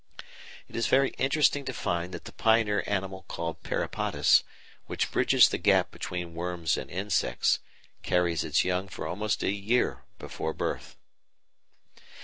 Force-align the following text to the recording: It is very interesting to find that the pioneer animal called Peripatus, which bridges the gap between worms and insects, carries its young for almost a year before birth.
It 0.67 0.75
is 0.75 0.87
very 0.87 1.09
interesting 1.19 1.63
to 1.65 1.73
find 1.73 2.11
that 2.11 2.25
the 2.25 2.31
pioneer 2.31 2.83
animal 2.87 3.21
called 3.27 3.61
Peripatus, 3.61 4.43
which 4.87 5.11
bridges 5.11 5.47
the 5.49 5.59
gap 5.59 5.91
between 5.91 6.33
worms 6.33 6.75
and 6.75 6.89
insects, 6.89 7.59
carries 8.01 8.43
its 8.43 8.65
young 8.65 8.87
for 8.87 9.05
almost 9.05 9.43
a 9.43 9.51
year 9.51 10.01
before 10.17 10.53
birth. 10.53 10.95